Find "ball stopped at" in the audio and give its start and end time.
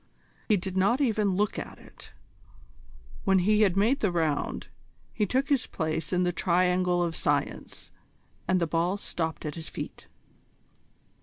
8.65-9.53